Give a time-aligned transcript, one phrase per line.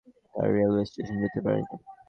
[0.33, 1.75] তাই রেলওয়ে স্টেশনে যেতে পারিনি।